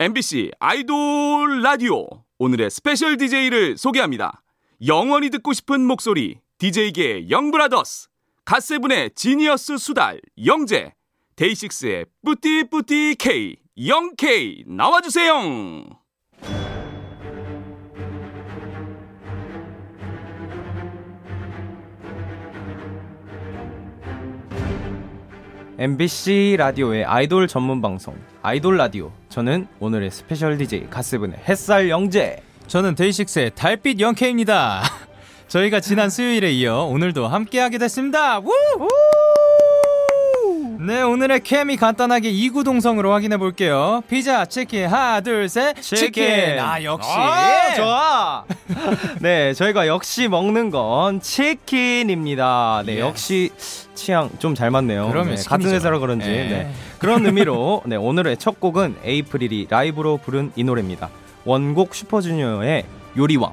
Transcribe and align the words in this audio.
MBC 0.00 0.52
아이돌 0.60 1.60
라디오 1.60 2.06
오늘의 2.38 2.70
special 2.70 3.16
DJ를 3.16 3.76
소개합니다. 3.76 4.44
영원히 4.86 5.28
듣고 5.28 5.52
싶은 5.52 5.84
목소리 5.84 6.38
DJ계 6.58 7.28
영브라더스 7.28 8.06
갓세븐의 8.44 9.10
genius 9.16 9.76
수달 9.76 10.20
영재 10.46 10.94
데이식스의 11.34 12.06
뿌띠뿌띠 12.24 13.16
K 13.18 13.56
영K 13.88 14.62
나와주세요. 14.68 15.97
MBC 25.80 26.56
라디오의 26.58 27.04
아이돌 27.04 27.46
전문 27.46 27.80
방송 27.80 28.16
아이돌 28.42 28.76
라디오 28.76 29.12
저는 29.28 29.68
오늘의 29.78 30.10
special 30.10 30.58
DJ 30.58 30.90
갓세븐의 30.90 31.38
햇살 31.48 31.88
영재 31.88 32.42
저는 32.66 32.96
데이식스의 32.96 33.52
달빛 33.54 34.00
영케이입니다. 34.00 34.82
저희가 35.46 35.78
지난 35.78 36.10
수요일에 36.10 36.50
이어 36.50 36.82
오늘도 36.82 37.28
함께하게 37.28 37.78
됐습니다. 37.78 38.40
우! 38.40 38.50
네, 40.80 41.02
오늘의 41.02 41.40
케미 41.40 41.76
간단하게 41.76 42.30
이구동성으로 42.30 43.12
확인해 43.12 43.36
볼게요. 43.36 44.00
피자, 44.08 44.44
치킨, 44.46 44.86
하나, 44.86 45.20
둘, 45.20 45.48
셋, 45.48 45.74
치킨. 45.82 46.56
아, 46.60 46.80
역시. 46.84 47.10
아, 47.12 47.74
좋아. 47.74 48.44
네, 49.20 49.52
저희가 49.54 49.88
역시 49.88 50.28
먹는 50.28 50.70
건 50.70 51.20
치킨입니다. 51.20 52.84
네, 52.86 52.92
yes. 52.94 53.00
역시 53.00 53.50
취향 53.96 54.30
좀 54.38 54.54
잘 54.54 54.70
맞네요. 54.70 55.08
그러면 55.08 55.34
네. 55.34 55.42
같은 55.44 55.68
회사라 55.68 55.98
그런지. 55.98 56.28
예. 56.28 56.34
네. 56.48 56.72
그런 57.00 57.26
의미로 57.26 57.82
네, 57.84 57.96
오늘의 57.96 58.36
첫 58.36 58.60
곡은 58.60 58.98
에이프릴이 59.04 59.66
라이브로 59.68 60.18
부른 60.18 60.52
이 60.54 60.62
노래입니다. 60.62 61.08
원곡 61.44 61.92
슈퍼주니어의 61.94 62.84
요리왕. 63.16 63.52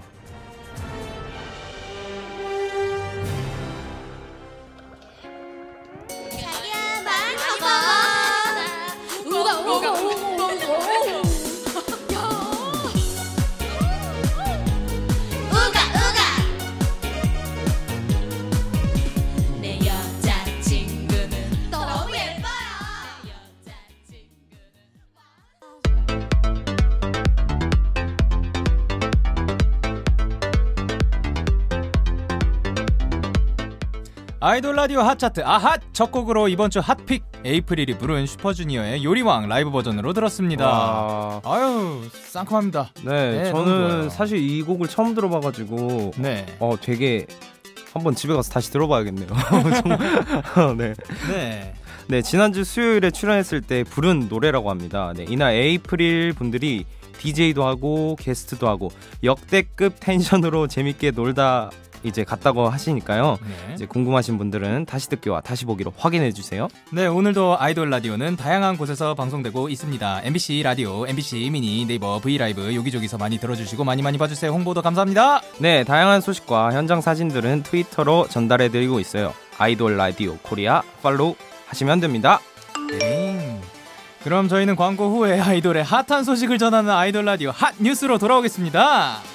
아이돌 34.55 34.73
라디오 34.73 35.01
핫차트 35.01 35.41
아핫 35.43 35.81
첫 35.91 36.13
곡으로 36.13 36.47
이번 36.47 36.69
주 36.69 36.79
hot 36.79 36.99
pick 36.99 37.25
에이프릴이 37.43 37.97
부른 37.97 38.25
슈퍼주니어의 38.25 39.03
요리왕 39.03 39.49
라이브 39.49 39.69
버전으로 39.69 40.13
들었습니다. 40.13 40.65
와. 40.65 41.41
아유 41.43 42.01
쌍콤합니다. 42.29 42.91
네, 43.03 43.31
네, 43.43 43.51
저는. 43.51 44.09
사실 44.09 44.37
이 44.37 44.61
곡을 44.61 44.87
처음 44.87 45.13
들어봐가지고 45.13 46.13
네, 46.19 46.45
어 46.59 46.75
되게 46.81 47.27
한번 47.91 48.15
집에 48.15 48.33
가서 48.33 48.49
다시 48.49 48.71
들어봐야겠네요. 48.71 49.27
네. 50.77 50.93
네, 51.29 51.73
네, 52.07 52.21
지난주 52.21 52.63
수요일에 52.63 53.11
출연했을 53.11 53.59
때 53.59 53.83
부른 53.83 54.29
노래라고 54.29 54.69
합니다. 54.69 55.11
네, 55.17 55.25
이날 55.27 55.51
에이프릴 55.51 56.31
분들이 56.31 56.85
DJ도 57.17 57.65
하고 57.65 58.15
게스트도 58.17 58.69
하고 58.69 58.89
역대급 59.21 59.95
텐션으로 59.99 60.67
재밌게 60.67 61.11
놀다 61.11 61.71
이제 62.03 62.23
갔다고 62.23 62.69
하시니까요. 62.69 63.38
네. 63.41 63.73
이제 63.73 63.85
궁금하신 63.85 64.38
분들은 64.38 64.85
다시 64.85 65.09
듣기와 65.09 65.41
다시 65.41 65.66
보기로 65.66 65.94
확인해 65.97 66.31
주세요. 66.31 66.67
네, 66.91 67.07
오늘도 67.07 67.57
아이돌 67.59 67.89
라디오는 67.89 68.35
다양한 68.35 68.78
곳에서 68.78 69.16
방송되고 69.16 69.69
있습니다. 69.69 70.22
MBC 70.23 70.63
라디오, 70.63 71.07
MBC 71.07 71.50
미니, 71.51 71.85
네이버 71.85 72.19
브이라이브 72.19 72.75
여기저기서 72.75 73.17
많이 73.17 73.38
들어주시고 73.38 73.83
많이 73.83 74.01
많이 74.01 74.17
봐주세요. 74.17 74.51
홍보도 74.51 74.81
감사합니다. 74.81 75.41
네, 75.59 75.83
다양한 75.83 76.22
소식과 76.22 76.73
현장 76.73 77.01
사진들은 77.01 77.63
트위터로 77.63 78.27
전달해 78.29 78.69
드리고 78.69 79.00
있어요. 79.00 79.33
아이돌 79.57 79.97
라디오 79.97 80.38
코리아 80.38 80.81
follow 81.01 81.35
하시면 81.67 82.00
됩니다. 82.00 82.39
네. 83.00 83.62
그럼 84.23 84.47
저희는 84.47 84.75
광고 84.75 85.09
후에 85.09 85.39
아이돌의 85.39 85.83
핫한 85.83 86.23
소식을 86.23 86.57
전하는 86.57 86.89
아이돌 86.91 87.25
라디오 87.25 87.51
핫 87.51 87.75
뉴스로 87.79 88.17
돌아오겠습니다. 88.17 89.34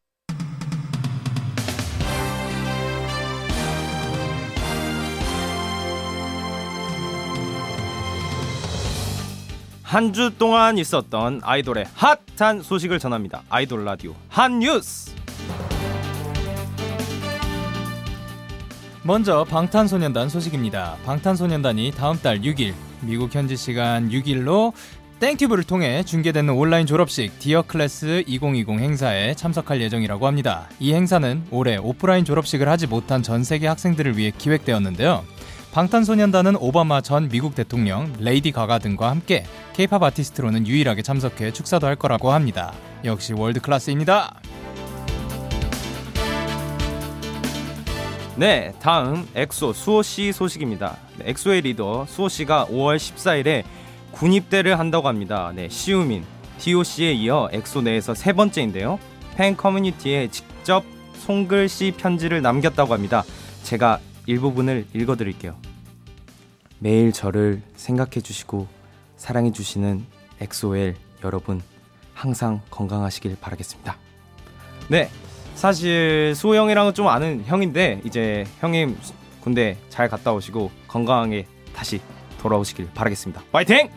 한 9.91 10.13
주 10.13 10.31
동안 10.37 10.77
있었던 10.77 11.41
아이돌의 11.43 11.85
핫한 12.37 12.61
소식을 12.61 12.97
전합니다. 12.97 13.43
아이돌 13.49 13.83
라디오 13.83 14.15
핫 14.29 14.49
뉴스. 14.49 15.11
먼저 19.03 19.43
방탄소년단 19.43 20.29
소식입니다. 20.29 20.95
방탄소년단이 21.03 21.91
다음 21.91 22.17
달 22.19 22.39
6일 22.39 22.73
미국 23.01 23.35
현지 23.35 23.57
시간 23.57 24.09
6일로 24.09 24.71
땡튜브를 25.19 25.65
통해 25.65 26.03
중계되는 26.03 26.53
온라인 26.53 26.85
졸업식 26.85 27.37
Dear 27.39 27.61
Class 27.63 28.23
2020 28.27 28.69
행사에 28.79 29.33
참석할 29.33 29.81
예정이라고 29.81 30.25
합니다. 30.25 30.69
이 30.79 30.93
행사는 30.93 31.43
올해 31.51 31.75
오프라인 31.75 32.23
졸업식을 32.23 32.69
하지 32.69 32.87
못한 32.87 33.21
전 33.23 33.43
세계 33.43 33.67
학생들을 33.67 34.17
위해 34.17 34.31
기획되었는데요. 34.37 35.25
방탄소년단은 35.71 36.57
오바마 36.57 36.99
전 36.99 37.29
미국 37.29 37.55
대통령, 37.55 38.11
레이디 38.19 38.51
가가 38.51 38.77
등과 38.77 39.09
함께 39.09 39.45
케이팝 39.71 40.03
아티스트로는 40.03 40.67
유일하게 40.67 41.01
참석해 41.01 41.53
축사도 41.53 41.87
할 41.87 41.95
거라고 41.95 42.33
합니다. 42.33 42.73
역시 43.05 43.31
world 43.31 43.61
class입니다. 43.61 44.35
네, 48.35 48.73
다음 48.81 49.25
엑소 49.33 49.71
수호 49.71 50.03
씨 50.03 50.33
소식입니다. 50.33 50.97
네, 51.19 51.29
엑소의 51.29 51.61
리더 51.61 52.05
수호 52.05 52.27
씨가 52.27 52.65
5월 52.69 52.97
14일에 52.97 53.63
군입대를 54.11 54.77
한다고 54.77 55.07
합니다. 55.07 55.53
네, 55.55 55.69
시우민, 55.69 56.25
씨에 56.57 57.13
이어 57.13 57.47
엑소 57.53 57.83
내에서 57.83 58.13
세 58.13 58.33
번째인데요. 58.33 58.99
팬 59.37 59.55
커뮤니티에 59.55 60.27
직접 60.31 60.83
손글씨 61.13 61.93
편지를 61.95 62.41
남겼다고 62.41 62.93
합니다. 62.93 63.23
제가 63.63 63.99
일부분을 64.31 64.85
읽어드릴게요. 64.93 65.57
매일 66.79 67.11
저를 67.11 67.61
생각해 67.75 68.21
주시고 68.23 68.67
사랑해 69.17 69.51
주시는 69.51 70.05
엑소엘 70.39 70.95
여러분 71.23 71.61
항상 72.13 72.61
건강하시길 72.71 73.37
바라겠습니다. 73.41 73.97
네, 74.87 75.09
사실 75.55 76.33
수호 76.35 76.55
형이랑은 76.55 76.93
좀 76.93 77.07
아는 77.07 77.43
형인데 77.45 78.01
이제 78.05 78.45
형님 78.59 78.97
군대 79.41 79.77
잘 79.89 80.07
갔다 80.07 80.33
오시고 80.33 80.71
건강하게 80.87 81.45
다시 81.75 81.99
돌아오시길 82.39 82.89
바라겠습니다. 82.93 83.43
파이팅! 83.51 83.89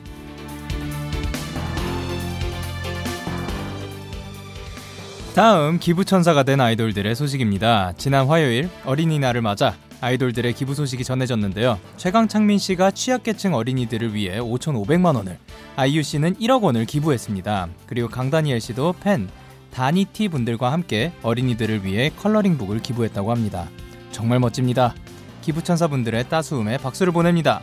다음 5.34 5.78
기부천사가 5.78 6.44
된 6.44 6.60
아이돌들의 6.60 7.14
소식입니다. 7.14 7.94
지난 7.96 8.26
화요일 8.26 8.68
어린이날을 8.84 9.40
맞아 9.42 9.74
아이돌들의 10.04 10.52
기부 10.52 10.74
소식이 10.74 11.02
전해졌는데요. 11.02 11.80
최강창민 11.96 12.58
씨가 12.58 12.90
취약계층 12.90 13.54
어린이들을 13.54 14.12
위해 14.12 14.38
5,500만 14.38 15.16
원을, 15.16 15.38
아이유 15.76 16.02
씨는 16.02 16.34
1억 16.34 16.62
원을 16.62 16.84
기부했습니다. 16.84 17.68
그리고 17.86 18.08
강다니엘 18.08 18.60
씨도 18.60 18.96
팬 19.00 19.30
다니티 19.72 20.28
분들과 20.28 20.72
함께 20.72 21.10
어린이들을 21.22 21.86
위해 21.86 22.10
컬러링북을 22.18 22.82
기부했다고 22.82 23.30
합니다. 23.30 23.70
정말 24.10 24.40
멋집니다. 24.40 24.94
기부천사 25.40 25.88
분들의 25.88 26.28
따스움에 26.28 26.76
박수를 26.76 27.10
보냅니다. 27.10 27.62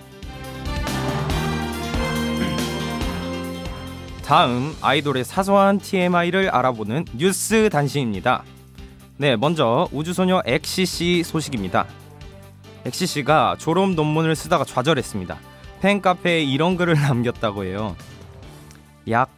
다음 4.26 4.76
아이돌의 4.82 5.26
사소한 5.26 5.78
TMI를 5.78 6.50
알아보는 6.50 7.06
뉴스 7.16 7.70
단신입니다. 7.70 8.44
네, 9.18 9.36
먼저 9.36 9.88
우주소녀 9.92 10.42
엑시 10.48 10.88
씨 10.88 11.24
소식입니다. 11.24 12.01
엑시 12.86 13.06
씨가 13.06 13.58
졸업 13.60 13.92
논문을 13.92 14.36
쓰다가 14.36 14.66
좌절했습니다. 14.66 15.38
팬카페에 15.82 16.44
이런 16.44 16.78
글을 16.78 16.96
남겼다고 17.02 17.66
해요. 17.66 17.96
약 19.10 19.30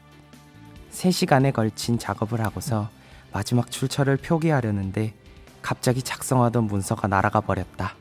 3시간에 0.92 1.52
걸친 1.52 1.98
작업을 1.98 2.42
하고서 2.42 2.90
마지막 3.32 3.72
출처를 3.72 4.18
표기하려는데 4.18 5.14
갑자기 5.62 6.02
작성하던 6.02 6.66
문서가 6.66 7.08
날아가 7.08 7.42
버렸다. 7.42 7.96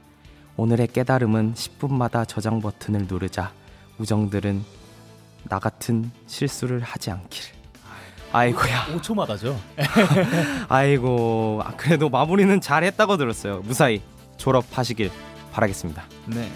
오늘의 0.57 0.89
깨달음은 0.89 1.55
10분마다 1.55 2.29
저장 2.29 2.61
버튼을 2.61 3.07
누르자 3.09 3.53
우정들은 3.99 4.63
나 5.45 5.59
같은 5.59 6.11
실수를 6.27 6.81
하지 6.83 7.11
않길. 7.11 7.43
아이고야. 8.33 8.87
5초마다죠. 8.97 9.57
아이고. 10.69 11.61
아, 11.65 11.73
그래도 11.77 12.09
마무리는 12.09 12.61
잘 12.61 12.85
했다고 12.85 13.17
들었어요. 13.17 13.61
무사히 13.61 14.03
졸업하시길 14.37 15.11
바라겠습니다. 15.53 16.05
네. 16.27 16.51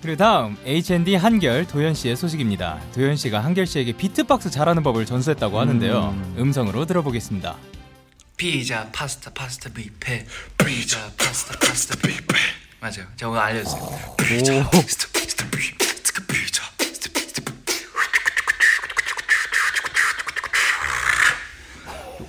그리고 0.00 0.16
다음 0.16 0.56
H&D 0.64 1.16
한결 1.16 1.66
도현 1.66 1.92
씨의 1.94 2.16
소식입니다. 2.16 2.80
도현 2.94 3.16
씨가 3.16 3.40
한결 3.44 3.66
씨에게 3.66 3.92
비트박스 3.92 4.48
잘하는 4.50 4.82
법을 4.82 5.04
전수했다고 5.06 5.58
하는데요. 5.58 6.14
음. 6.38 6.52
성으로 6.52 6.86
들어보겠습니다. 6.86 7.56
피자 8.36 8.88
파스타 8.92 9.32
파스타 9.34 9.68
뷔페 9.70 10.24
피자 10.64 11.10
파스타 11.18 11.58
파스타 11.58 11.96
뷔페 12.00 12.36
맞아요 12.80 13.08
제가 13.16 13.30
오늘 13.32 13.40
알려줬어요 13.40 14.14
피자 14.16 14.70
파스타 14.70 15.08
파스타 15.12 15.44
뷔페 15.50 15.84
피자 16.28 16.62
파스타 16.78 17.10
파스타 17.12 17.52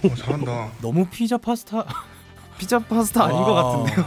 어, 0.01 0.15
잘한다. 0.15 0.71
너무 0.81 1.05
피자 1.11 1.37
파스타 1.37 1.85
피자 2.59 2.77
파스타 2.77 3.23
아닌 3.23 3.37
것 3.37 3.51
와. 3.51 3.63
같은데요? 3.63 4.05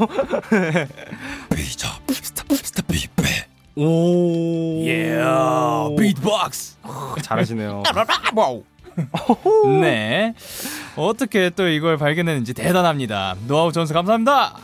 피자 1.57 1.89
파스타 2.07 2.45
파스타 2.49 2.83
뷔페 2.83 3.47
오. 3.77 4.85
예 4.87 5.19
비트박스 5.99 6.77
잘하시네요. 7.23 7.83
네 9.81 10.35
어떻게 10.97 11.49
또 11.49 11.67
이걸 11.67 11.97
발견했는지 11.97 12.53
대단합니다 12.53 13.37
노하우 13.47 13.73
전수 13.73 13.95
감사합니다 13.95 14.55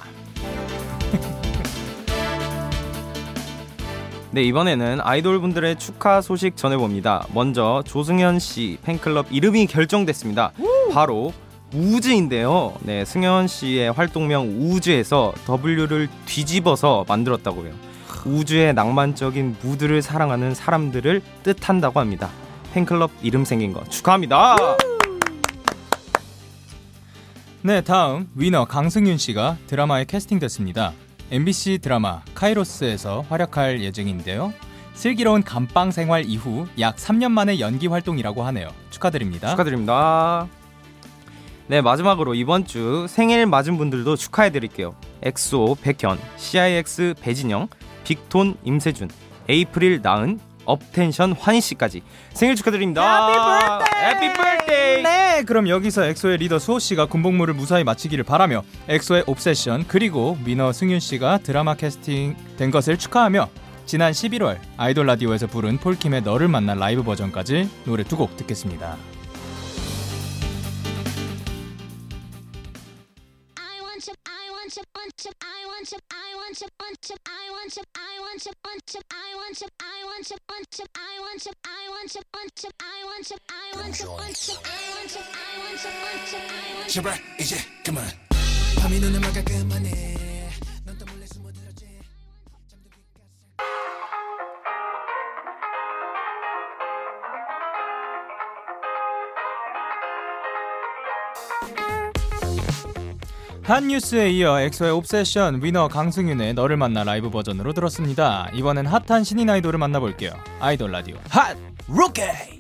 네, 4.31 4.43
이번에는 4.43 5.01
아이돌 5.03 5.41
분들의 5.41 5.79
축하 5.79 6.21
소식 6.21 6.55
전해봅니다. 6.59 7.27
먼저 7.33 7.83
조승현 7.87 8.39
씨 8.39 8.77
팬클럽 8.83 9.29
이름이 9.31 9.67
결정됐습니다. 9.67 10.53
바로 10.93 11.33
우즈인데요. 11.75 12.75
네, 12.81 13.05
승현 13.05 13.47
씨의 13.47 13.93
활동명 13.93 14.57
우즈에서 14.59 15.35
W를 15.63 16.09
뒤집어서 16.27 17.05
만들었다고 17.09 17.67
해요. 17.67 17.75
우주의 18.25 18.75
낭만적인 18.75 19.57
무드를 19.63 20.03
사랑하는 20.03 20.55
사람들을 20.55 21.23
뜻한다고 21.43 22.01
합니다. 22.01 22.31
팬클럽 22.73 23.11
이름 23.23 23.45
생긴 23.45 23.73
거 23.73 23.85
축하합니다. 23.85 24.57
네, 27.63 27.81
다음 27.81 28.29
위너 28.35 28.65
강승윤 28.65 29.19
씨가 29.19 29.59
드라마에 29.67 30.05
캐스팅됐습니다. 30.05 30.93
MBC 31.31 31.79
드라마 31.83 32.23
카이로스에서 32.35 33.25
활약할 33.29 33.83
예정인데요. 33.83 34.53
슬기로운 34.95 35.43
감방 35.43 35.91
생활 35.91 36.25
이후 36.25 36.67
약 36.81 36.97
3년 36.97 37.31
만의 37.31 37.61
연기 37.61 37.87
활동이라고 37.87 38.43
하네요. 38.45 38.69
축하드립니다. 38.91 39.51
축하드립니다. 39.51 40.49
네 41.69 41.83
마지막으로 41.83 42.35
이번 42.35 42.65
주 42.65 43.07
생일 43.09 43.47
맞은 43.47 43.77
분들도 43.77 44.17
축하해 44.17 44.51
드릴게요. 44.51 44.95
엑소 45.23 45.77
백현, 45.83 46.19
CIX 46.37 47.15
배진영, 47.21 47.69
빅톤 48.05 48.57
임세준, 48.65 49.11
에이프릴 49.49 50.01
나은, 50.03 50.41
업텐션 50.65 51.33
환희 51.33 51.61
씨까지 51.61 52.03
생일 52.35 52.55
축하드립니다. 52.55 53.81
Happy 54.03 54.33
birthday. 54.35 55.03
네, 55.03 55.43
그럼 55.45 55.69
여기서 55.69 56.05
엑소의 56.05 56.39
리더 56.39 56.59
수호 56.59 56.79
씨가 56.79 57.07
군복무를 57.07 57.55
무사히 57.55 57.85
마치기를 57.85 58.25
바라며 58.25 58.63
엑소의 58.89 59.25
Obsession 59.27 59.87
그리고 59.89 60.37
위너 60.45 60.73
승윤 60.73 61.01
씨가 61.01 61.39
드라마 61.39 61.75
캐스팅 61.75 62.37
된 62.59 62.71
것을 62.71 62.99
축하하며 62.99 63.49
지난 63.87 64.13
11월 64.13 64.59
아이돌 64.77 65.07
라디오에서 65.07 65.47
부른 65.47 65.79
폴킴의 65.79 66.23
너를 66.23 66.49
만난 66.49 66.79
라이브 66.79 67.03
버전까지 67.03 67.69
노래 67.85 68.05
두 68.05 68.17
곡 68.17 68.37
듣겠습니다. 68.37 68.97
want 74.68 74.76
you, 74.76 74.84
want 74.96 75.14
you, 75.26 75.32
I 75.42 75.66
want 75.68 75.92
you, 75.92 75.98
I 76.12 76.36
want 76.36 76.62
you, 76.62 76.68
want 76.80 77.10
you, 77.10 77.16
I 77.26 77.50
want 77.52 77.76
you, 77.76 77.84
I 77.96 78.20
want 78.20 78.46
you, 78.46 78.52
want 78.64 78.94
you, 78.94 79.02
I 79.12 79.36
want 79.36 79.62
you, 79.62 79.68
I 79.80 80.04
want 80.04 80.30
you, 80.30 80.38
want 80.50 80.80
you, 80.80 80.86
I 80.96 81.20
want 81.20 81.46
you, 81.46 81.52
I 81.64 81.90
want 81.90 82.16
you, 82.16 82.22
want 82.34 82.64
you, 82.64 82.70
I 82.80 83.04
want 83.06 83.30
you, 83.30 83.38
I 83.50 83.76
want 83.76 84.00
you, 84.00 84.10
want 84.10 84.48
you, 84.48 84.56
I 84.64 84.82
want 84.94 85.12
you, 85.14 85.22
I 85.24 85.60
want 85.62 85.84
you, 85.84 85.92
want 86.04 86.32
you, 86.32 86.40
I 86.40 86.76
want 86.76 86.86
you. 86.86 86.94
제발 86.94 87.20
이제 87.40 87.58
그만 87.86 88.06
밤이 88.80 89.00
눈을 89.00 89.20
막아 89.20 89.44
그만해 89.44 89.97
한 103.69 103.89
뉴스에 103.89 104.31
이어 104.31 104.59
엑소의 104.63 104.93
Obsession 104.93 105.63
위너 105.63 105.89
강승윤의 105.89 106.55
너를 106.55 106.79
만나 106.79 107.05
라이브 107.05 107.29
버전으로 107.29 107.75
들었습니다. 107.75 108.49
이번엔 108.55 108.87
핫한 108.87 109.25
신인 109.25 109.51
아이돌을 109.51 109.79
만나볼게요. 109.79 110.33
아이돌 110.59 110.91
라디오 110.91 111.17
hot 111.29 111.55
rookie 111.87 112.59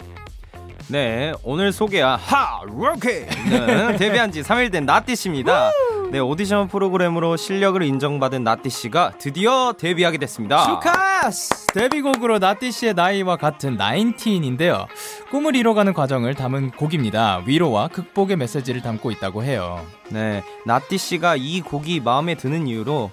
네 0.88 1.32
오늘 1.42 1.72
소개할 1.72 2.18
하 2.18 2.60
로켓은 2.62 3.96
데뷔한 3.96 4.32
지 4.32 4.42
3일 4.42 4.70
된 4.70 4.84
나띠 4.84 5.16
씨입니다. 5.16 5.70
네 6.10 6.20
오디션 6.20 6.68
프로그램으로 6.68 7.36
실력을 7.36 7.82
인정받은 7.82 8.42
나띠 8.42 8.70
씨가 8.70 9.18
드디어 9.18 9.74
데뷔하게 9.74 10.16
됐습니다. 10.16 10.64
축하스! 10.64 11.66
데뷔곡으로 11.66 12.38
나띠 12.38 12.72
씨의 12.72 12.94
나이와 12.94 13.36
같은 13.36 13.76
Nineteen인데요. 13.76 14.86
꿈을 15.30 15.54
이뤄가는 15.54 15.92
과정을 15.92 16.34
담은 16.34 16.70
곡입니다. 16.70 17.42
위로와 17.44 17.88
극복의 17.88 18.38
메시지를 18.38 18.80
담고 18.80 19.10
있다고 19.10 19.44
해요. 19.44 19.84
네, 20.08 20.42
나띠 20.64 20.96
씨가 20.96 21.36
이 21.36 21.60
곡이 21.60 22.00
마음에 22.00 22.34
드는 22.36 22.66
이유로 22.68 23.10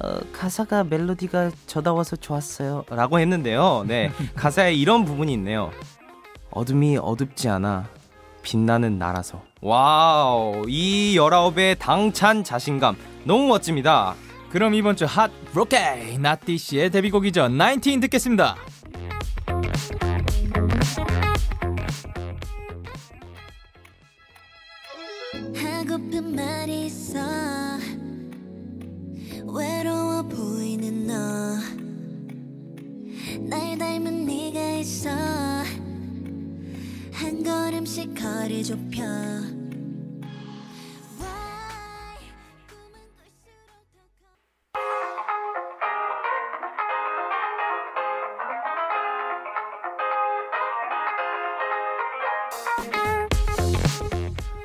어, 0.00 0.18
가사가 0.32 0.84
멜로디가 0.84 1.50
저다워서 1.66 2.16
좋았어요 2.16 2.84
라고 2.88 3.18
했는데요. 3.18 3.84
네, 3.86 4.10
가사에 4.36 4.72
이런 4.72 5.04
부분이 5.04 5.34
있네요. 5.34 5.70
어둠이 6.50 6.96
어둡지 6.96 7.50
않아 7.50 7.84
빛나는 8.40 8.98
나라서. 8.98 9.42
Wow, 9.60 10.64
이 10.68 11.16
열아홉의 11.16 11.78
당찬 11.78 12.44
자신감 12.44 12.96
너무 13.24 13.48
멋집니다. 13.48 14.14
그럼 14.50 14.74
이번 14.74 14.96
주 14.96 15.04
hot 15.04 15.30
rookie 15.54 16.16
나띠 16.18 16.56
씨의 16.56 16.90
데뷔곡이죠. 16.90 17.48
Nineteen 17.48 18.00
듣겠습니다. 18.00 18.56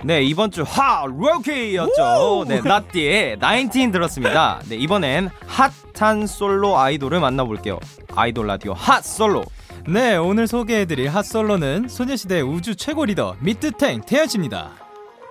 네, 0.06 0.22
이번 0.22 0.52
주 0.52 1.06
hot 1.08 1.31
rookie였죠. 1.31 2.46
네, 2.48 2.60
나띠의 2.62 3.38
19 3.40 3.92
들었습니다. 3.92 4.60
네, 4.68 4.76
이번엔 4.76 5.30
핫한 5.48 6.28
솔로 6.28 6.78
아이돌을 6.78 7.22
만나볼게요. 7.22 7.80
아이돌 8.14 8.48
라디오 8.48 8.74
핫 8.74 9.02
솔로. 9.04 9.46
네, 9.88 10.18
오늘 10.18 10.48
소개해드릴 10.48 11.08
핫 11.08 11.24
솔로는 11.24 11.88
소녀시대 11.88 12.42
우주 12.42 12.76
최고 12.76 13.06
리더 13.06 13.36
믿듣탱 13.40 14.02
태연 14.02 14.28
씨입니다. 14.28 14.83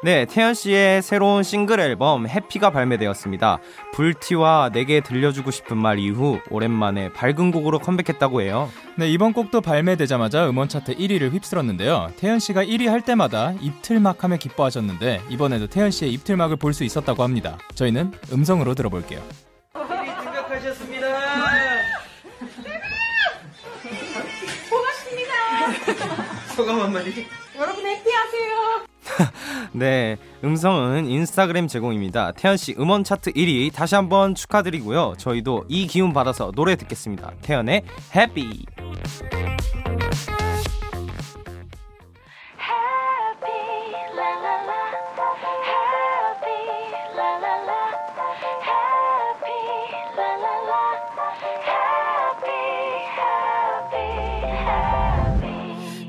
네, 0.04 0.25
태연 0.25 0.54
씨의 0.54 1.00
새로운 1.00 1.44
싱글 1.44 1.78
앨범 1.78 2.26
Happy가 2.26 2.71
발매되었습니다. 2.71 3.61
불티와 3.92 4.71
내게 4.73 5.00
들려주고 5.00 5.52
싶은 5.52 5.76
말 5.78 6.00
이후 6.00 6.40
오랜만에 6.50 7.12
밝은 7.12 7.52
곡으로 7.52 7.78
컴백했다고 7.78 8.42
해요. 8.42 8.68
네, 8.97 9.09
이번 9.09 9.32
곡도 9.32 9.61
발매되자마자 9.61 10.49
음원 10.49 10.68
차트 10.68 10.97
1위를 10.97 11.30
휩쓸었는데요. 11.32 12.11
태연 12.16 12.40
씨가 12.40 12.64
1위 12.64 12.88
할 12.88 13.02
때마다 13.02 13.52
입틀막 13.61 14.25
하며 14.25 14.37
기뻐하셨는데 14.38 15.21
이번에도 15.28 15.68
태연 15.68 15.92
씨의 15.92 16.12
입틀막을 16.14 16.56
볼 16.56 16.73
수 16.73 16.82
있었다고 16.85 17.23
합니다. 17.23 17.59
저희는 17.75 18.12
음성으로 18.32 18.75
들어볼게요. 18.75 19.21
네, 29.73 30.16
음성은 30.45 31.07
인스타그램 31.07 31.69
제공입니다. 31.69 32.33
태연 32.33 32.57
씨 32.57 32.75
음원 32.78 33.04
차트 33.04 33.33
1위 33.33 33.73
다시 33.73 33.95
한번 33.95 34.35
축하드리고요. 34.35 35.14
저희도 35.19 35.64
이 35.69 35.87
기운 35.87 36.12
받아서 36.12 36.50
노래 36.52 36.76
듣겠습니다. 36.76 37.33
태연의 37.42 37.83
해피. 38.14 38.64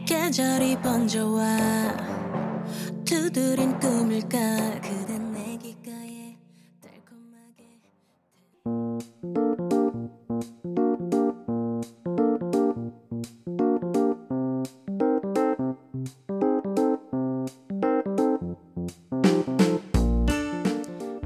계절이 0.05 0.77
번져와 0.81 1.43
두드린 3.13 3.79
꿈일까 3.79 4.81
그댄 4.81 5.31
내 5.33 5.55
귓가에 5.57 6.35
달콤하게 6.81 7.77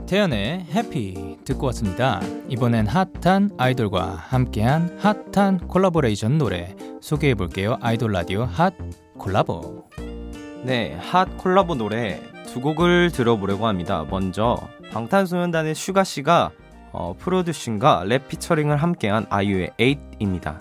태연의 0.05 0.65
해피 0.65 1.37
듣고 1.45 1.67
왔습니다. 1.67 2.19
이번엔 2.49 2.87
핫한 2.87 3.51
아이돌과 3.57 4.15
함께한 4.27 4.99
핫한 4.99 5.67
콜라보레이션 5.69 6.37
노래 6.37 6.75
소개해 6.99 7.35
볼게요. 7.35 7.77
아이돌 7.79 8.11
라디오 8.11 8.43
핫 8.43 8.73
콜라보. 9.17 9.76
네, 10.67 10.97
핫 10.99 11.37
콜라보 11.37 11.75
노래 11.75 12.21
두 12.45 12.59
곡을 12.59 13.11
들어보려고 13.13 13.67
합니다. 13.67 14.05
먼저 14.09 14.67
방탄소년단의 14.91 15.73
슈가 15.73 16.03
씨가 16.03 16.51
어, 16.91 17.15
프로듀싱과 17.17 18.03
랩 18.03 18.27
피처링을 18.27 18.75
함께한 18.75 19.27
아이유의 19.29 19.71
8입니다. 19.79 20.57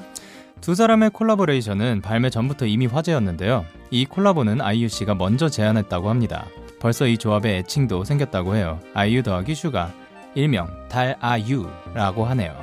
두 0.61 0.77
사람의 0.77 1.11
콜라보레이션은 1.11 2.03
발매 2.03 2.31
전부터 2.31 2.67
이미 2.67 2.87
화제였는데요. 2.87 3.65
이 3.91 4.05
콜라보는 4.05 4.61
아이유 4.61 4.89
씨가 4.89 5.17
먼저 5.17 5.49
제안했다고 5.49 6.09
합니다. 6.09 6.47
벌써 6.79 7.09
이 7.09 7.19
조합의 7.19 7.57
애칭도 7.59 8.05
생겼다고 8.05 8.55
해요. 8.55 8.79
아이유 8.95 9.25
더하기 9.25 9.57
슈가 9.57 9.93
일명 10.37 10.69
달아유라고 10.89 12.25
하네요. 12.27 12.57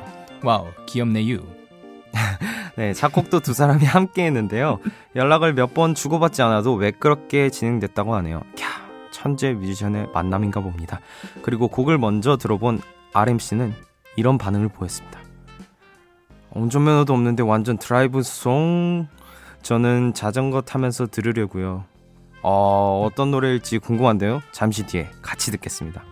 Wow 0.43 0.67
귀엽네 0.85 1.27
유. 1.27 1.43
네, 2.75 2.93
작곡도 2.93 3.39
두 3.41 3.53
사람이 3.53 3.85
함께 3.85 4.25
했는데요. 4.25 4.79
연락을 5.15 5.53
몇 5.53 5.73
번 5.73 5.95
주고받지 5.95 6.41
않아도 6.41 6.75
매끄럽게 6.77 7.49
진행됐다고 7.49 8.13
하네요. 8.15 8.41
캬, 8.55 9.11
천재 9.11 9.53
뮤지션의 9.53 10.07
만남인가 10.13 10.59
봅니다. 10.61 10.99
그리고 11.41 11.67
곡을 11.67 11.97
먼저 11.97 12.37
들어본 12.37 12.81
RMC는 13.13 13.73
이런 14.15 14.37
반응을 14.37 14.69
보였습니다. 14.69 15.19
운전면허도 16.51 17.13
없는데 17.13 17.41
완전 17.43 17.77
드라이브 17.77 18.21
송. 18.23 19.07
저는 19.63 20.13
자전거 20.13 20.61
타면서 20.61 21.07
들으려고요. 21.07 21.85
어, 22.43 23.03
어떤 23.07 23.31
노래일지 23.31 23.79
궁금한데요. 23.79 24.41
잠시 24.51 24.83
뒤에 24.85 25.09
같이 25.21 25.49
듣겠습니다. 25.51 26.03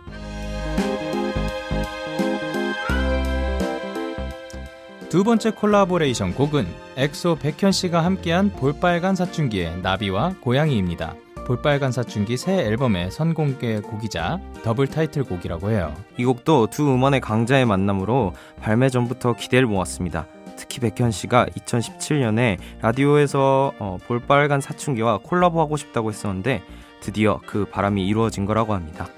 두 5.12 5.24
번째 5.24 5.50
콜라보레이션 5.50 6.34
곡은 6.34 6.66
엑소 6.96 7.36
백현 7.36 7.70
씨가 7.70 8.02
함께한 8.02 8.48
볼빨간 8.48 9.14
사춘기의 9.14 9.82
나비와 9.82 10.36
고양이입니다. 10.40 11.14
볼빨간 11.46 11.92
사춘기 11.92 12.38
새 12.38 12.64
앨범의 12.64 13.10
선공개 13.10 13.80
곡이자 13.80 14.40
더블 14.64 14.86
타이틀 14.86 15.22
곡이라고 15.22 15.70
해요. 15.70 15.94
이 16.16 16.24
곡도 16.24 16.68
두 16.68 16.90
음원의 16.90 17.20
강자의 17.20 17.66
만남으로 17.66 18.32
발매 18.62 18.88
전부터 18.88 19.34
기대를 19.34 19.66
모았습니다. 19.66 20.26
특히 20.56 20.80
백현 20.80 21.10
씨가 21.10 21.44
2017년에 21.44 22.56
라디오에서 22.80 23.74
어, 23.78 23.98
볼빨간 24.06 24.62
사춘기와 24.62 25.18
콜라보하고 25.18 25.76
싶다고 25.76 26.08
했었는데 26.08 26.62
드디어 27.00 27.38
그 27.44 27.66
바람이 27.66 28.08
이루어진 28.08 28.46
거라고 28.46 28.72
합니다. 28.72 29.08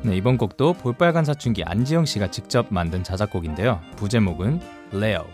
네, 0.00 0.16
이번 0.16 0.38
곡도 0.38 0.72
볼빨간 0.72 1.26
사춘기 1.26 1.62
안지영 1.62 2.06
씨가 2.06 2.30
직접 2.30 2.68
만든 2.70 3.04
자작곡인데요. 3.04 3.80
부제목은 3.96 4.81
레오. 4.92 5.24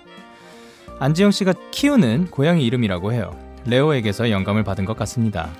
안지영 1.00 1.31
씨가 1.31 1.55
키우는 1.71 2.29
고양이 2.31 2.65
이름이라고 2.67 3.12
해요. 3.12 3.37
레오에게서 3.67 4.31
영감을 4.31 4.65
받은 4.65 4.85
것 4.85 4.97
같습니다. 4.97 5.50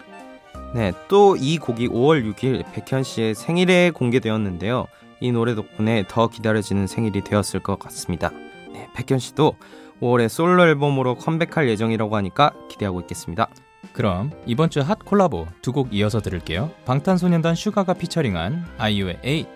네, 0.75 0.93
또 1.09 1.37
이 1.37 1.59
곡이 1.59 1.89
5월 1.89 2.35
6일 2.35 2.65
백현 2.73 3.03
씨의 3.03 3.35
생일에 3.35 3.91
공개되었는데요. 3.91 4.87
이 5.21 5.33
노래 5.33 5.55
덕분에 5.55 6.05
더 6.09 6.29
기다려지는 6.29 6.87
생일이 6.87 7.23
되었을 7.23 7.61
것 7.61 7.79
같습니다. 7.79 8.31
네, 8.73 8.89
백현 8.95 9.19
씨도 9.19 9.55
5월에 10.01 10.29
솔로 10.29 10.63
앨범으로 10.65 11.17
컴백할 11.17 11.69
예정이라고 11.69 12.15
하니까 12.17 12.53
기대하고 12.69 13.01
있겠습니다. 13.01 13.49
그럼 13.93 14.31
이번 14.47 14.71
주 14.71 14.81
핫 14.81 14.99
콜라보 15.05 15.47
두 15.63 15.73
곡 15.73 15.93
이어서 15.95 16.21
들을게요. 16.21 16.71
방탄소년단 16.85 17.55
슈가가 17.55 17.95
피처링한 17.95 18.67
아이유의 18.79 19.19
에잇, 19.25 19.47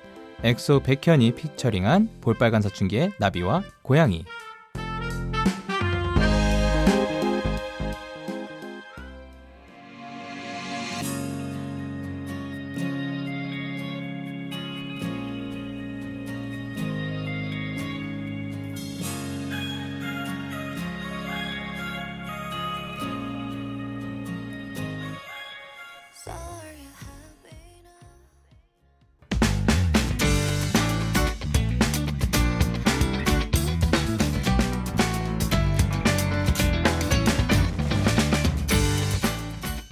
엑소 0.44 0.80
백현이 0.80 1.34
피처링한 1.34 2.20
볼빨간 2.20 2.62
사춘기의 2.62 3.12
나비와 3.18 3.62
고양이. 3.82 4.24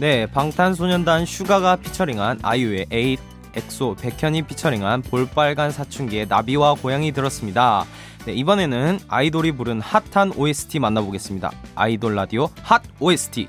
네, 0.00 0.24
방탄소년단 0.24 1.26
슈가가 1.26 1.76
피처링한 1.76 2.38
아이유의 2.42 2.86
에잇, 2.90 3.20
엑소 3.54 3.96
백현이 4.00 4.40
피처링한 4.42 5.02
볼빨간 5.02 5.72
사춘기의 5.72 6.26
나비와 6.26 6.72
고양이 6.72 7.12
들었습니다. 7.12 7.84
네, 8.24 8.32
이번에는 8.32 9.00
아이돌이 9.08 9.52
부른 9.52 9.82
핫한 9.82 10.32
OST 10.36 10.78
만나보겠습니다. 10.78 11.50
아이돌 11.74 12.14
라디오 12.14 12.48
핫 12.62 12.80
OST. 12.98 13.46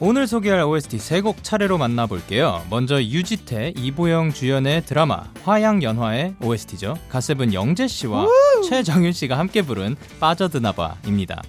오늘 0.00 0.26
소개할 0.26 0.60
OST 0.62 0.98
세 0.98 1.22
곡 1.22 1.42
차례로 1.42 1.78
만나볼게요. 1.78 2.66
먼저 2.68 3.02
유지태, 3.02 3.72
이보영 3.74 4.34
주연의 4.34 4.84
드라마 4.84 5.24
화양연화의 5.42 6.34
OST죠. 6.42 6.98
갓세븐 7.08 7.54
영재 7.54 7.88
씨와 7.88 8.26
최정윤 8.68 9.12
씨가 9.12 9.38
함께 9.38 9.62
부른 9.62 9.96
빠져드나봐입니다. 10.20 11.42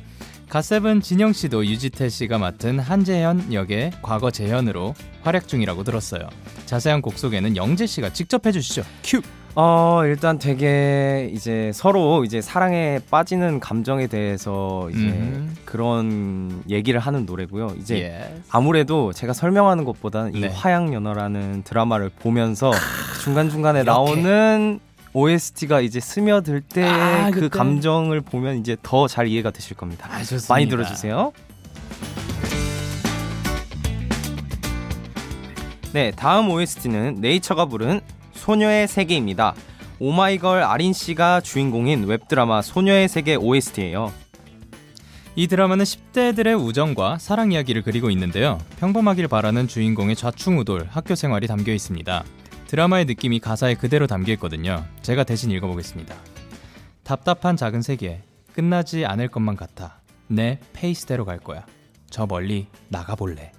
가세븐 0.49 1.01
진영 1.01 1.31
씨도 1.31 1.67
유지태 1.67 2.09
씨가 2.09 2.39
맡은 2.39 2.79
한재현 2.79 3.53
역의 3.53 3.91
과거 4.01 4.31
재현으로 4.31 4.95
활약 5.21 5.47
중이라고 5.47 5.83
들었어요. 5.83 6.27
자세한 6.65 7.03
곡 7.03 7.19
소개는 7.19 7.55
영재 7.55 7.85
씨가 7.85 8.13
직접 8.13 8.43
해주시죠. 8.47 8.81
큐. 9.03 9.21
어, 9.53 10.01
일단 10.05 10.39
되게 10.39 11.29
이제 11.33 11.71
서로 11.73 12.23
이제 12.23 12.41
사랑에 12.41 12.99
빠지는 13.11 13.59
감정에 13.59 14.07
대해서 14.07 14.89
이제 14.89 14.99
음. 15.01 15.55
그런 15.65 16.63
얘기를 16.67 16.99
하는 16.99 17.27
노래고요. 17.27 17.75
이제 17.79 17.99
예. 18.01 18.41
아무래도 18.49 19.13
제가 19.13 19.33
설명하는 19.33 19.85
것보다는 19.85 20.35
이 20.35 20.41
네. 20.41 20.47
화양연화라는 20.47 21.63
드라마를 21.63 22.09
보면서 22.09 22.71
중간 23.23 23.49
중간에 23.49 23.83
나오는 23.83 24.79
OST가 25.13 25.81
이제 25.81 25.99
스며들 25.99 26.61
때그 26.61 26.89
아, 26.89 27.31
그때? 27.31 27.49
감정을 27.49 28.21
보면 28.21 28.57
이제 28.59 28.77
더 28.83 29.07
잘 29.07 29.27
이해가 29.27 29.51
되실 29.51 29.75
겁니다. 29.75 30.07
아, 30.11 30.19
좋습니다. 30.19 30.53
많이 30.53 30.67
들어주세요. 30.69 31.31
네, 35.93 36.11
다음 36.11 36.49
OST는 36.51 37.15
네이처가 37.19 37.65
부른 37.65 38.01
소녀의 38.33 38.87
세계입니다. 38.87 39.55
오마이걸 39.99 40.63
아린 40.63 40.93
씨가 40.93 41.41
주인공인 41.41 42.05
웹드라마 42.05 42.61
소녀의 42.61 43.09
세계 43.09 43.35
OST예요. 43.35 44.13
이 45.35 45.47
드라마는 45.47 45.83
10대들의 45.85 46.63
우정과 46.63 47.17
사랑 47.19 47.51
이야기를 47.51 47.81
그리고 47.81 48.09
있는데요. 48.11 48.59
평범하길 48.79 49.27
바라는 49.27 49.67
주인공의 49.67 50.15
좌충우돌 50.15 50.87
학교 50.91 51.15
생활이 51.15 51.47
담겨 51.47 51.73
있습니다. 51.73 52.23
드라마의 52.69 53.05
느낌이 53.05 53.39
가사에 53.39 53.73
그대로 53.73 54.05
담겨 54.05 54.31
있거든요. 54.33 54.85
제가 55.01 55.23
대신 55.23 55.49
읽어보겠습니다. 55.49 56.13
답답한 57.03 57.57
작은 57.57 57.81
세계 57.81 58.21
끝나지 58.53 59.07
않을 59.07 59.29
것만 59.29 59.55
같아. 59.55 59.99
내 60.27 60.59
페이스대로 60.73 61.25
갈 61.25 61.39
거야. 61.39 61.65
저 62.11 62.27
멀리 62.27 62.67
나가볼래. 62.89 63.53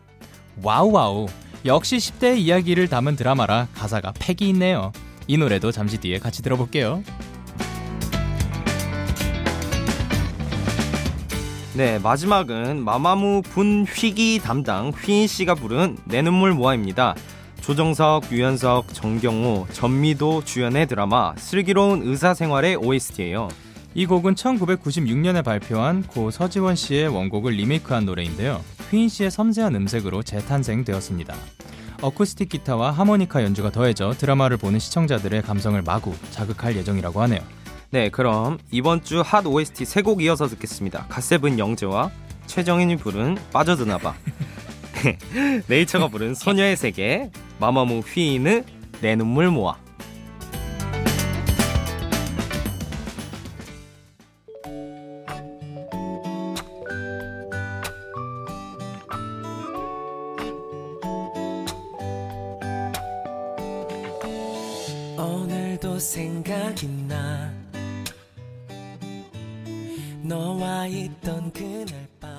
Wow 0.62 0.92
wow. 0.92 1.26
역시 1.64 1.96
10대의 1.96 2.38
이야기를 2.38 2.86
담은 2.86 3.16
드라마라 3.16 3.66
가사가 3.74 4.12
패기 4.16 4.48
있네요. 4.50 4.92
이 5.26 5.36
노래도 5.36 5.72
잠시 5.72 5.98
뒤에 5.98 6.20
같이 6.20 6.40
들어볼게요. 6.40 7.02
네, 11.74 11.98
마지막은 11.98 12.84
마마무 12.84 13.42
분 13.42 13.84
휘기 13.88 14.38
담당 14.38 14.90
휘인 14.90 15.26
씨가 15.26 15.56
부른 15.56 15.98
내 16.04 16.22
눈물 16.22 16.54
모아입니다. 16.54 17.16
조정석, 17.60 18.32
유연석, 18.32 18.92
정경호, 18.94 19.68
전미도 19.72 20.44
주연의 20.44 20.86
드라마 20.86 21.34
슬기로운 21.36 22.02
의사생활의 22.04 22.76
OST예요. 22.76 23.48
이 23.94 24.06
곡은 24.06 24.34
1996년에 24.34 25.44
발표한 25.44 26.02
고 26.04 26.30
서지원 26.30 26.74
씨의 26.76 27.08
원곡을 27.08 27.52
리메이크한 27.52 28.06
노래인데요. 28.06 28.62
휘인 28.90 29.08
씨의 29.08 29.30
섬세한 29.30 29.74
음색으로 29.74 30.22
재탄생되었습니다. 30.22 31.34
어쿠스틱 32.02 32.48
기타와 32.48 32.92
하모니카 32.92 33.42
연주가 33.44 33.70
더해져 33.70 34.12
드라마를 34.16 34.56
보는 34.56 34.78
시청자들의 34.78 35.42
감성을 35.42 35.80
마구 35.82 36.14
자극할 36.30 36.76
예정이라고 36.76 37.20
하네요. 37.22 37.40
네, 37.90 38.08
그럼 38.08 38.58
이번 38.70 39.02
주 39.02 39.20
핫 39.22 39.44
OST 39.44 39.84
세 39.84 40.02
곡 40.02 40.22
이어서 40.22 40.46
듣겠습니다. 40.48 41.06
갓세븐 41.08 41.58
영재와 41.58 42.10
최정인이 42.46 42.96
부른 42.96 43.36
빠져드나봐. 43.52 44.14
네이처가 45.68 46.08
부른 46.08 46.34
소녀의 46.34 46.76
세계, 46.76 47.30
마마무 47.60 48.00
휘인의 48.00 48.64
내 49.02 49.14
눈물 49.14 49.50
모아. 49.50 49.76
오늘도 65.18 65.98
생각이 65.98 66.88
나 67.06 67.52
너와 70.22 70.86
있던 70.86 71.52
그날 71.52 72.08
밤 72.18 72.29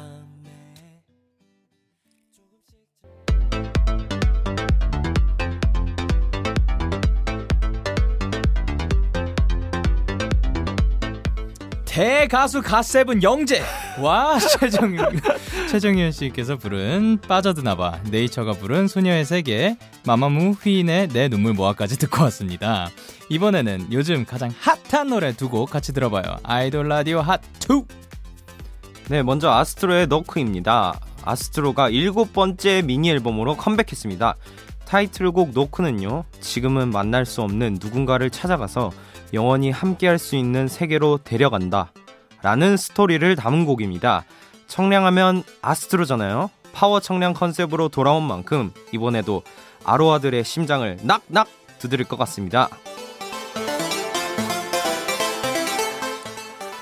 대가수 12.01 12.63
갓세븐 12.63 13.22
영재 13.22 13.62
와 14.00 14.39
최정 14.39 14.98
최정현 15.70 16.12
씨께서 16.12 16.58
부른 16.58 17.20
빠져드나봐 17.27 18.00
네이처가 18.10 18.53
부른 18.53 18.88
소녀의 18.88 19.24
세계 19.24 19.77
마마무 20.08 20.53
휘인의 20.53 21.10
내 21.10 21.29
눈물 21.29 21.53
모아까지 21.53 22.00
듣고 22.00 22.24
왔습니다. 22.24 22.89
이번에는 23.29 23.89
요즘 23.91 24.25
가장 24.25 24.51
핫한 24.89 25.10
노래 25.10 25.31
두 25.34 25.48
곡 25.48 25.70
같이 25.70 25.93
들어봐요. 25.93 26.38
아이돌 26.41 26.88
라디오 26.88 27.20
핫 27.22 27.39
2. 27.70 27.84
네, 29.10 29.22
먼저 29.22 29.51
아스트로의 29.51 30.08
노크입니다. 30.08 31.00
아스트로가 31.24 31.89
일곱 31.89 32.34
번째 32.34 32.81
미니 32.81 33.12
앨범으로 33.12 33.58
컴백했습니다. 33.58 34.38
타이틀곡 34.91 35.51
노크는요, 35.51 36.25
지금은 36.41 36.89
만날 36.89 37.25
수 37.25 37.41
없는 37.43 37.77
누군가를 37.79 38.29
찾아가서 38.29 38.91
영원히 39.33 39.71
함께할 39.71 40.19
수 40.19 40.36
있는 40.36 40.67
세계로 40.67 41.19
데려간다. 41.24 41.93
라는 42.41 42.75
스토리를 42.75 43.37
담은 43.37 43.63
곡입니다. 43.63 44.25
청량하면 44.68 45.44
아스트로잖아요. 45.61 46.50
파워 46.74 47.00
청량 47.00 47.35
컨셉으로 47.35 47.87
돌아온 47.87 48.27
만큼 48.27 48.74
이번에도 48.92 49.44
아로하들의 49.85 50.44
심장을 50.44 50.98
knock 51.03 51.25
knock 51.25 51.48
두드릴 51.79 52.05
것 52.05 52.18
같습니다. 52.18 52.68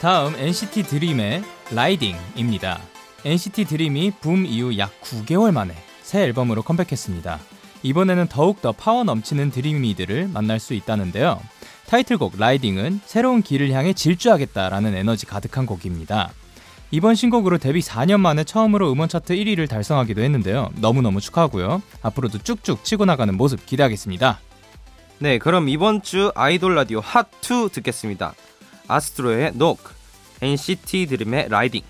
다음 0.01 0.35
NCT 0.35 0.81
드림의 0.81 1.43
Ridin'입니다. 1.75 2.79
NCT 3.23 3.65
드림이 3.65 4.13
붐 4.19 4.47
이후 4.47 4.79
약 4.79 4.99
9개월 5.01 5.51
만에 5.51 5.75
새 6.01 6.23
앨범으로 6.23 6.63
컴백했습니다. 6.63 7.58
이번에는 7.83 8.27
더욱더 8.27 8.71
파워 8.71 9.03
넘치는 9.03 9.51
드림이들을 9.51 10.29
만날 10.29 10.59
수 10.59 10.73
있다는데요. 10.73 11.39
타이틀곡 11.87 12.33
Ridin'은 12.37 13.01
새로운 13.05 13.41
길을 13.41 13.71
향해 13.71 13.93
질주하겠다라는 13.93 14.95
에너지 14.95 15.25
가득한 15.25 15.65
곡입니다. 15.65 16.31
이번 16.91 17.15
신곡으로 17.15 17.57
데뷔 17.59 17.81
4년 17.81 18.19
만에 18.19 18.43
처음으로 18.43 18.91
음원 18.91 19.09
차트 19.09 19.35
1위를 19.35 19.69
달성하기도 19.69 20.21
했는데요. 20.21 20.71
너무너무 20.75 21.21
축하하고요. 21.21 21.81
앞으로도 22.01 22.39
쭉쭉 22.39 22.83
치고 22.83 23.05
나가는 23.05 23.35
모습 23.35 23.65
기대하겠습니다. 23.65 24.39
네, 25.19 25.37
그럼 25.37 25.69
이번 25.69 26.01
주 26.01 26.31
아이돌 26.35 26.75
라디오 26.75 27.01
핫2 27.01 27.71
듣겠습니다. 27.71 28.33
아스트로의 28.87 29.51
Knock, 29.53 29.93
NCT 30.41 31.07
드림의 31.07 31.49
라이딩. 31.49 31.81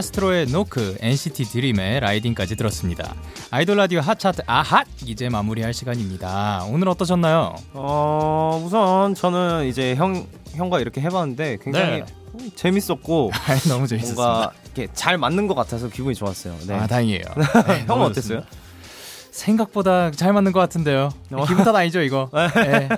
아스트로의 0.00 0.46
노크, 0.46 0.96
NCT 1.00 1.44
드림의 1.44 2.00
라이딩까지 2.00 2.56
들었습니다. 2.56 3.14
아이돌 3.50 3.76
라디오 3.76 4.00
핫차트 4.00 4.42
아핫 4.46 4.86
이제 5.04 5.28
마무리할 5.28 5.74
시간입니다. 5.74 6.64
오늘 6.70 6.88
어떠셨나요? 6.88 7.54
어, 7.74 8.62
우선 8.64 9.14
저는 9.14 9.66
이제 9.66 9.94
형 9.96 10.26
형과 10.52 10.80
이렇게 10.80 11.02
해봤는데 11.02 11.58
굉장히 11.62 11.90
네. 12.00 12.04
음, 12.34 12.50
재밌었고 12.54 13.30
너무 13.68 13.86
재밌었습니다. 13.86 14.22
뭔가 14.22 14.52
이렇게 14.64 14.88
잘 14.94 15.18
맞는 15.18 15.46
것 15.46 15.54
같아서 15.54 15.88
기분이 15.88 16.14
좋았어요. 16.14 16.56
네. 16.66 16.74
아 16.74 16.86
다행이에요. 16.86 17.24
네, 17.68 17.84
형은 17.86 18.06
어땠어요? 18.06 18.42
생각보다 19.30 20.10
잘 20.12 20.32
맞는 20.32 20.52
것 20.52 20.60
같은데요. 20.60 21.10
어. 21.32 21.44
기분 21.46 21.62
탓 21.62 21.76
아니죠 21.76 22.00
이거. 22.00 22.30
네. 22.56 22.88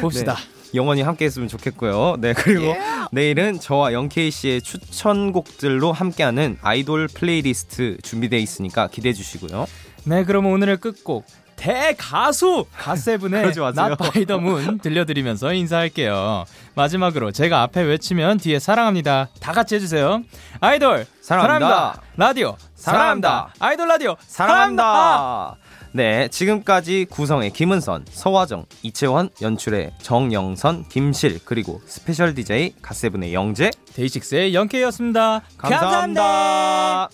봅시다. 0.00 0.36
영원히 0.74 1.02
함께 1.02 1.24
했으면 1.24 1.48
좋겠고요. 1.48 2.16
네 2.18 2.32
그리고 2.32 2.74
내일은 3.12 3.58
저와 3.60 3.92
영케이 3.92 4.30
씨의 4.30 4.62
추천곡들로 4.62 5.92
함께하는 5.92 6.58
아이돌 6.62 7.08
플레이리스트 7.08 7.98
준비되어 8.02 8.38
있으니까 8.38 8.88
기대해 8.88 9.12
주시고요. 9.12 9.66
네, 10.04 10.24
그럼 10.24 10.46
오늘의 10.46 10.78
끝곡 10.78 11.26
갓세븐의 11.56 13.84
Not 13.88 13.98
by 14.12 14.24
the 14.24 14.40
Moon 14.40 14.78
들려드리면서 14.78 15.52
인사할게요. 15.52 16.44
마지막으로 16.74 17.32
제가 17.32 17.62
앞에 17.62 17.82
외치면 17.82 18.38
뒤에 18.38 18.58
사랑합니다. 18.58 19.28
다 19.40 19.52
같이 19.52 19.74
해주세요. 19.74 20.22
아이돌 20.60 21.06
사랑합니다. 21.20 22.00
라디오 22.16 22.56
사랑합니다. 22.74 23.28
사랑합니다. 23.28 23.54
아이돌 23.58 23.88
라디오 23.88 24.16
사랑합니다. 24.26 25.56
네, 25.92 26.28
지금까지 26.28 27.06
구성의 27.10 27.50
김은선, 27.50 28.04
서화정, 28.08 28.66
이채원, 28.82 29.30
연출의 29.42 29.92
정영선, 30.00 30.88
김실, 30.88 31.40
그리고 31.44 31.80
special 31.86 32.34
DJ 32.34 32.74
갓세븐의 32.80 33.34
영재. 33.34 33.70
데이식스의 33.94 34.54
영케이였습니다 34.54 35.42
감사합니다. 35.58 37.10